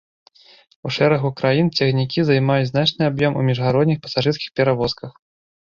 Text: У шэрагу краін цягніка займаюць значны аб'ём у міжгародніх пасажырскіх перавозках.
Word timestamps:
У 0.87 0.93
шэрагу 0.95 1.31
краін 1.41 1.69
цягніка 1.77 2.25
займаюць 2.29 2.71
значны 2.73 3.03
аб'ём 3.11 3.39
у 3.41 3.47
міжгародніх 3.51 4.03
пасажырскіх 4.07 4.49
перавозках. 4.63 5.11